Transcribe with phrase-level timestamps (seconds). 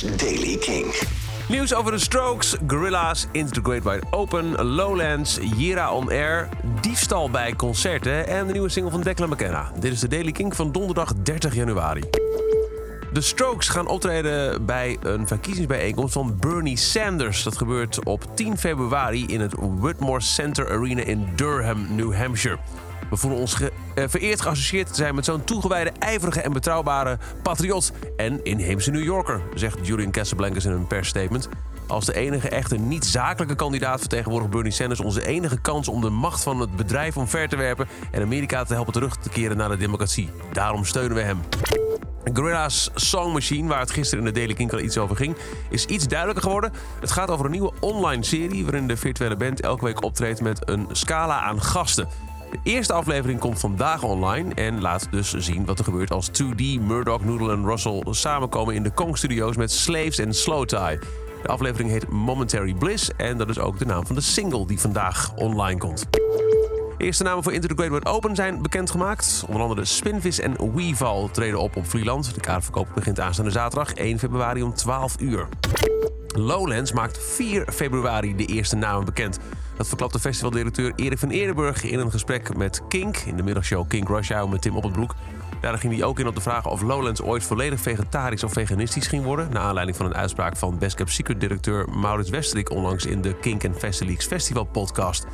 [0.00, 0.94] Daily King.
[1.48, 6.48] Nieuws over de Strokes, Gorilla's, Into the Great Wide Open, Lowlands, Jira on Air,
[6.80, 9.72] diefstal bij concerten en de nieuwe single van Declan McKenna.
[9.78, 12.02] Dit is de Daily King van donderdag 30 januari.
[13.12, 17.42] De Strokes gaan optreden bij een verkiezingsbijeenkomst van Bernie Sanders.
[17.42, 22.58] Dat gebeurt op 10 februari in het Whitmore Center Arena in Durham, New Hampshire.
[23.10, 27.92] We voelen ons eh, vereerd geassocieerd te zijn met zo'n toegewijde, ijverige en betrouwbare patriot
[28.16, 31.48] en inheemse New Yorker, zegt Julian Casablancas in een persstatement.
[31.86, 36.42] Als de enige echte niet-zakelijke kandidaat vertegenwoordigt Bernie Sanders onze enige kans om de macht
[36.42, 39.76] van het bedrijf omver te werpen en Amerika te helpen terug te keren naar de
[39.76, 40.30] democratie.
[40.52, 41.38] Daarom steunen we hem.
[42.34, 45.36] Gorilla's Song Machine, waar het gisteren in de Daily King al iets over ging,
[45.70, 46.72] is iets duidelijker geworden.
[47.00, 50.68] Het gaat over een nieuwe online serie waarin de virtuele band elke week optreedt met
[50.68, 52.08] een scala aan gasten.
[52.50, 56.80] De eerste aflevering komt vandaag online en laat dus zien wat er gebeurt als 2D,
[56.80, 60.98] Murdoch, Noodle en Russell samenkomen in de Kong Studios met Slaves en Slow Tie.
[61.42, 64.80] De aflevering heet Momentary Bliss en dat is ook de naam van de single die
[64.80, 66.06] vandaag online komt.
[66.10, 69.44] De eerste namen voor Into the Great Wide Open zijn bekendgemaakt.
[69.46, 72.34] Onder andere Spinvis en Weeval treden op op Vlieland.
[72.34, 75.48] De kaartverkoop begint aanstaande zaterdag 1 februari om 12 uur.
[76.36, 79.38] Lowlands maakt 4 februari de eerste namen bekend.
[79.80, 83.88] Dat verklapt de festivaldirecteur Erik van Eerdenburg in een gesprek met Kink in de middagshow
[83.88, 85.14] Kink Rush Hour met Tim Oppenbroek.
[85.60, 89.06] Daar ging hij ook in op de vraag of Lowlands ooit volledig vegetarisch of veganistisch
[89.06, 89.52] ging worden.
[89.52, 93.34] Naar aanleiding van een uitspraak van Best Kept Secret directeur Maurits Westerik onlangs in de
[93.34, 95.26] Kink en Festileaks Festival podcast.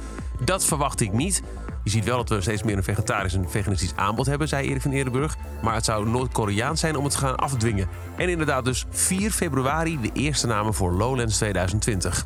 [0.44, 1.42] Dat verwacht ik niet.
[1.84, 4.82] Je ziet wel dat we steeds meer een vegetarisch en veganistisch aanbod hebben, zei Erik
[4.82, 5.36] van Eerdenburg.
[5.62, 7.88] Maar het zou Noord-Koreaans zijn om het te gaan afdwingen.
[8.16, 12.22] En inderdaad dus 4 februari de eerste namen voor Lowlands 2020.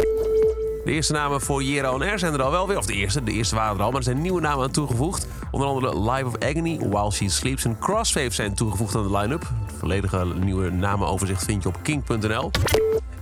[0.84, 2.78] De eerste namen voor Jera On Air zijn er al wel weer.
[2.78, 5.26] Of de eerste, de eerste waren er al, maar er zijn nieuwe namen aan toegevoegd.
[5.50, 9.40] Onder andere Live of Agony, While She Sleeps en Crossface zijn toegevoegd aan de line-up.
[9.40, 12.50] Het volledige nieuwe namenoverzicht vind je op king.nl.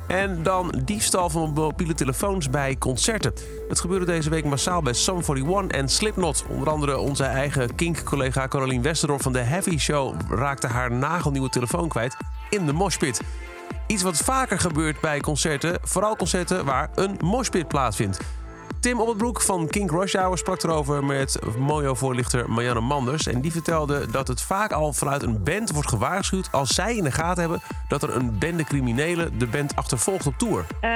[0.08, 3.32] En dan diefstal van mobiele telefoons bij concerten.
[3.68, 6.44] Het gebeurde deze week massaal bij Sum 41 en Slipknot.
[6.48, 10.14] Onder andere onze eigen Kink-collega Caroline Westerdorf van de Heavy Show...
[10.28, 12.16] raakte haar nagelnieuwe telefoon kwijt
[12.50, 13.20] in de moshpit.
[13.88, 18.18] Iets wat vaker gebeurt bij concerten, vooral concerten waar een moshpit plaatsvindt.
[18.80, 23.26] Tim Oppenbroek van King Rush Hour sprak erover met Mojo-voorlichter Marianne Manders.
[23.26, 26.48] En die vertelde dat het vaak al vanuit een band wordt gewaarschuwd...
[26.52, 30.34] als zij in de gaten hebben dat er een bende criminelen de band achtervolgt op
[30.36, 30.64] tour.
[30.80, 30.90] Eh,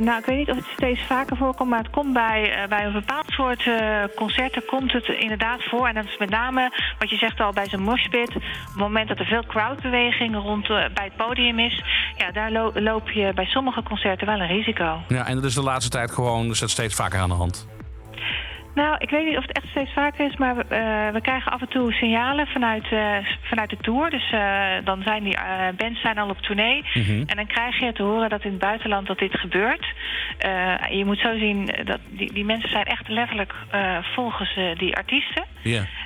[0.00, 2.84] nou, ik weet niet of het steeds vaker voorkomt, maar het komt bij, eh, bij
[2.84, 5.86] een bepaald soort eh, concerten komt het inderdaad voor.
[5.86, 8.36] En dat is met name, wat je zegt al, bij zo'n moshpit.
[8.36, 11.84] Op het moment dat er veel crowdbeweging rond bij het podium is,
[12.16, 14.98] ja, daar lo- loop je bij sommige concerten wel een risico.
[15.08, 17.66] Ja, en dat is de laatste tijd gewoon dus dat steeds vaker aan de hand.
[18.76, 21.52] Nou, ik weet niet of het echt steeds vaker is, maar we, eh, we krijgen
[21.52, 24.10] af en toe signalen vanuit, eh, vanuit de tour.
[24.10, 25.38] Dus eh, dan zijn die
[25.76, 26.84] bands zijn al op tournee.
[27.26, 29.86] En dan krijg je te horen dat in het buitenland dat dit gebeurt.
[30.90, 33.54] Je moet zo zien dat die, die mensen zijn echt letterlijk
[34.14, 35.44] volgens die artiesten.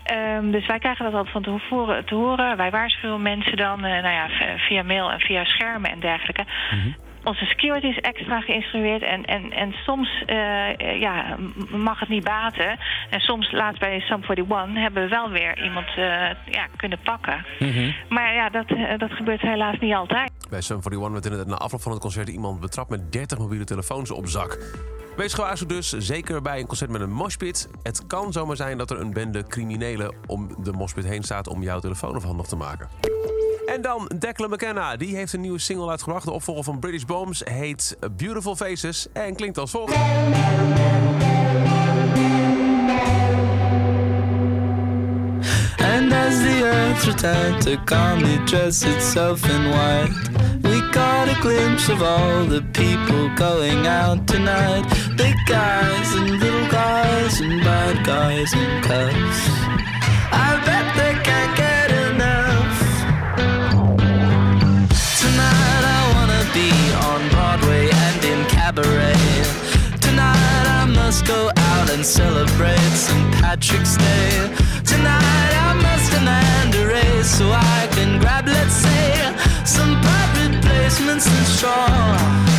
[0.04, 2.56] Ehm, dus wij krijgen dat altijd van tevoren te horen.
[2.56, 6.44] Wij waarschuwen mensen dan nou ja, via mail en via schermen en dergelijke.
[7.24, 11.36] Onze security is extra geïnstrueerd en, en, en soms eh, eh, ja,
[11.70, 12.78] mag het niet baten.
[13.10, 16.04] En soms, laatst bij Sum 41, hebben we wel weer iemand eh,
[16.50, 17.44] ja, kunnen pakken.
[18.08, 20.30] Maar ja, dat, dat gebeurt helaas niet altijd.
[20.50, 23.64] Bij Sum 41 werd inderdaad na afloop van het concert iemand betrapt met 30 mobiele
[23.64, 24.58] telefoons op zak.
[25.16, 27.68] Wees gewaarschuwd dus, zeker bij een concert met een moshpit.
[27.82, 31.62] Het kan zomaar zijn dat er een bende criminelen om de moshpit heen staat om
[31.62, 32.88] jouw telefoon afhandig te maken.
[33.80, 34.96] En dan Declan McKenna.
[34.96, 36.24] Die heeft een nieuwe single uitgebracht.
[36.24, 39.94] De opvolger van British Bombs heet Beautiful Faces en klinkt als volgt.
[45.78, 50.30] And as the earth returned to calmly dress itself in white,
[50.62, 54.84] we got a glimpse of all the people going out tonight.
[55.16, 59.59] Big guys and little guys and bad guys and cuffs.
[71.10, 73.34] Must go out and celebrate St.
[73.34, 74.30] Patrick's Day.
[74.84, 79.34] Tonight I must demand a raise so I can grab, let's say,
[79.64, 82.49] some private placements and strawberry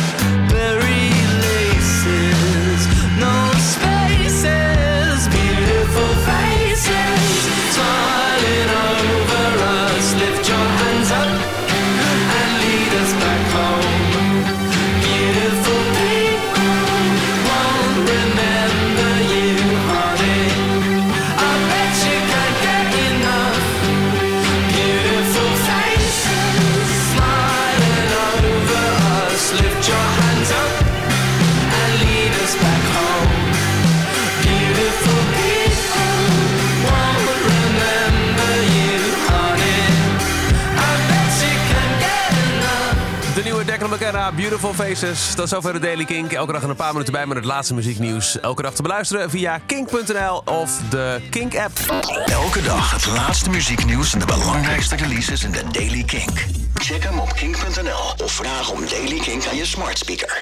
[44.12, 45.34] McKenna, Beautiful Faces.
[45.34, 46.32] Dat is over de Daily Kink.
[46.32, 48.40] Elke dag een paar minuten bij met het laatste muzieknieuws.
[48.40, 51.78] Elke dag te beluisteren via kink.nl of de Kink-app.
[52.26, 56.46] Elke dag het laatste muzieknieuws en de belangrijkste releases in de Daily Kink.
[56.74, 60.28] Check hem op kink.nl of vraag om Daily Kink aan je smart speaker.